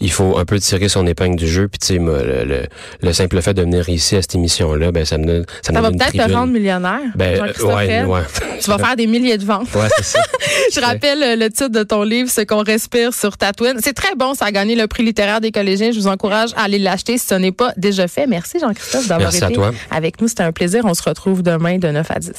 il 0.00 0.10
faut 0.10 0.38
un 0.38 0.44
peu 0.44 0.58
tirer 0.58 0.88
son 0.88 1.06
épingle 1.06 1.36
du 1.36 1.48
jeu. 1.48 1.68
Puis 1.68 1.78
tu 1.78 1.86
sais, 1.86 1.98
le, 1.98 2.66
le, 3.00 3.12
simple 3.12 3.40
fait 3.40 3.54
de 3.54 3.62
venir 3.62 3.88
ici 3.88 4.16
à 4.16 4.22
cette 4.22 4.34
émission-là, 4.34 4.92
ben 4.92 5.04
ça 5.04 5.18
me 5.18 5.44
ça, 5.62 5.72
ça 5.72 5.80
va 5.80 5.90
peut-être 5.90 6.12
te 6.12 6.32
rendre 6.32 6.52
millionnaire. 6.52 7.00
Ben 7.14 7.40
ouais, 7.40 8.04
ouais. 8.04 8.20
Tu 8.60 8.70
vas 8.70 8.78
faire 8.78 8.96
des 8.96 9.06
milliers 9.06 9.38
de 9.38 9.44
ventes. 9.44 9.72
Ouais, 9.74 9.88
c'est 9.96 10.04
ça. 10.04 10.20
Je 10.74 10.80
rappelle 10.80 11.22
euh, 11.22 11.36
le 11.36 11.48
titre 11.50 11.68
de 11.68 11.82
ton 11.82 12.02
livre, 12.02 12.30
Ce 12.30 12.40
qu'on 12.40 12.62
respire 12.62 13.14
sur 13.14 13.36
Tatooine. 13.36 13.78
C'est 13.82 13.92
très 13.92 14.14
bon, 14.14 14.34
ça 14.34 14.46
a 14.46 14.50
gagné 14.50 14.74
le 14.74 14.86
prix 14.86 15.04
littéraire 15.04 15.40
des 15.40 15.52
collégiens. 15.52 15.92
Je 15.92 15.98
vous 15.98 16.08
encourage 16.08 16.50
à 16.56 16.62
aller 16.62 16.78
l'acheter 16.78 17.18
si 17.18 17.26
ce 17.26 17.34
n'est 17.34 17.52
pas 17.52 17.72
déjà 17.76 18.08
fait. 18.08 18.26
Merci 18.26 18.58
Jean-Christophe 18.58 19.08
d'avoir 19.08 19.34
été 19.34 19.56
avec 19.90 20.20
nous. 20.20 20.28
C'était 20.28 20.42
un 20.42 20.52
plaisir. 20.52 20.84
On 20.84 20.94
se 20.94 21.02
retrouve 21.02 21.42
demain 21.42 21.78
de 21.78 21.88
9 21.88 22.10
à 22.10 22.18
10. 22.18 22.32